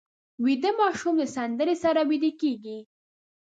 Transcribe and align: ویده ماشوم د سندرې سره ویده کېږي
ویده 0.45 0.71
ماشوم 0.81 1.13
د 1.19 1.23
سندرې 1.35 1.75
سره 1.83 2.01
ویده 2.09 2.31
کېږي 2.41 2.77